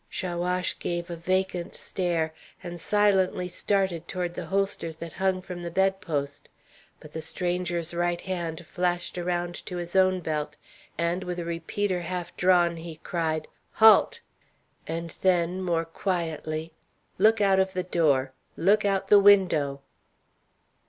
Chaouache 0.09 0.79
gave 0.79 1.11
a 1.11 1.15
vacant 1.15 1.75
stare, 1.75 2.33
and 2.63 2.79
silently 2.79 3.47
started 3.47 4.07
toward 4.07 4.33
the 4.33 4.47
holsters 4.47 4.95
that 4.95 5.13
hung 5.13 5.43
from 5.43 5.61
the 5.61 5.69
bedpost; 5.69 6.49
but 6.99 7.13
the 7.13 7.21
stranger's 7.21 7.93
right 7.93 8.21
hand 8.21 8.65
flashed 8.65 9.15
around 9.15 9.63
to 9.67 9.77
his 9.77 9.95
own 9.95 10.19
belt, 10.19 10.57
and, 10.97 11.23
with 11.23 11.37
a 11.37 11.45
repeater 11.45 12.01
half 12.01 12.35
drawn, 12.35 12.77
he 12.77 12.95
cried: 12.95 13.47
"Halt!" 13.73 14.21
And 14.87 15.11
then, 15.21 15.61
more 15.61 15.85
quietly, 15.85 16.73
"Look 17.19 17.39
out 17.39 17.59
of 17.59 17.73
the 17.73 17.83
door, 17.83 18.33
look 18.57 18.83
out 18.83 19.09
the 19.09 19.19
window." 19.19 19.83